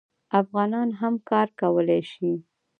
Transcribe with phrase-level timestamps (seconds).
[0.41, 2.31] افغانان هم کار کولی شي.